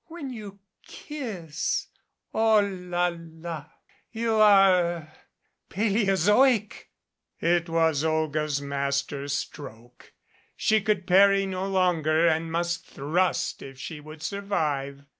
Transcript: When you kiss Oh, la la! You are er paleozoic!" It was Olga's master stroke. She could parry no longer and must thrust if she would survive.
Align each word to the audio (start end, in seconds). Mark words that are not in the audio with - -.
When 0.07 0.31
you 0.31 0.57
kiss 0.81 1.87
Oh, 2.33 2.59
la 2.61 3.15
la! 3.15 3.65
You 4.11 4.33
are 4.37 4.83
er 4.83 5.11
paleozoic!" 5.69 6.87
It 7.39 7.69
was 7.69 8.03
Olga's 8.03 8.59
master 8.63 9.27
stroke. 9.27 10.13
She 10.55 10.81
could 10.81 11.05
parry 11.05 11.45
no 11.45 11.67
longer 11.67 12.25
and 12.27 12.51
must 12.51 12.83
thrust 12.87 13.61
if 13.61 13.77
she 13.77 13.99
would 13.99 14.23
survive. 14.23 15.05